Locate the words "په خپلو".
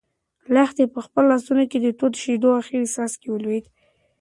0.93-1.27